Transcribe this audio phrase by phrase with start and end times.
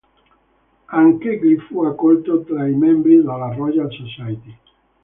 [0.97, 4.57] Anch'egli fu accolto tra i membri della Royal Society.